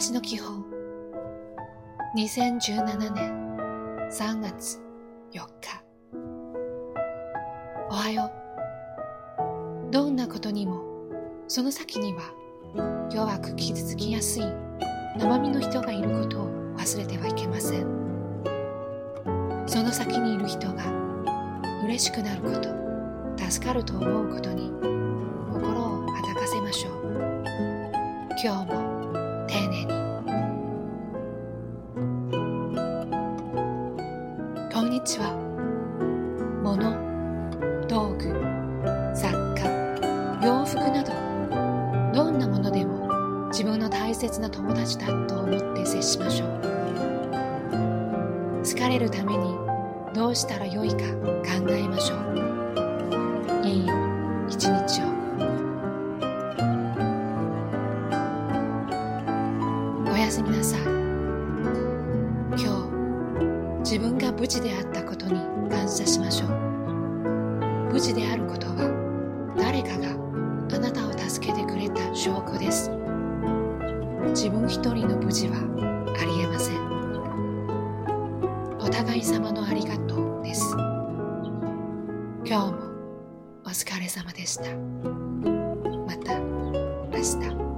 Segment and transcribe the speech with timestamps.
[0.00, 0.64] しの基本。
[2.16, 3.56] 2017年
[4.10, 4.80] 3月
[5.32, 5.84] 4日。
[7.90, 8.30] おはよ
[9.88, 9.90] う。
[9.90, 10.82] どんなことにも
[11.48, 12.22] その先には
[13.12, 14.44] 弱く傷つきやすい
[15.18, 17.86] 生身の人がいることを忘れてはいけません。
[19.66, 20.84] その先にいる人が
[21.84, 22.70] 嬉しくなること
[23.50, 24.70] 助かると思うことに
[25.52, 26.92] 心を温かせましょう。
[28.42, 28.91] 今日も
[34.72, 35.34] こんにちは。
[36.62, 36.96] 物
[37.86, 38.32] 道具
[39.14, 39.68] 雑貨
[40.42, 41.12] 洋服など
[42.14, 46.48] どんなものでも自分の大切な友達だと思って接しましょう。
[48.64, 49.54] 好かれるために
[50.14, 51.04] どうしたらよいか考
[51.68, 53.66] えましょう。
[53.66, 53.86] いい
[54.48, 55.06] 一日を。
[60.10, 61.01] おやすみなさい。
[63.82, 66.50] 自分が無事であったことに感謝しましょう。
[67.92, 70.12] 無事であることは誰かが
[70.74, 72.90] あなたを助けてくれた証拠です。
[74.28, 75.56] 自分一人の無事は
[76.18, 76.92] ありえません。
[78.78, 80.74] お互い様のありがとうです。
[82.44, 82.78] 今日も
[83.64, 84.64] お疲れ様でした。
[86.06, 86.38] また
[87.10, 87.71] 明日。